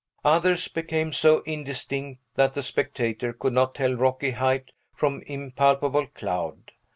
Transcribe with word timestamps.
Others 0.25 0.67
became 0.69 1.13
so 1.13 1.41
indistinct, 1.41 2.19
that 2.33 2.55
the 2.55 2.63
spectator 2.63 3.33
could 3.33 3.53
not 3.53 3.75
tell 3.75 3.93
rocky 3.93 4.31
height 4.31 4.71
from 4.95 5.21
impalpable 5.27 6.07
cloud. 6.07 6.71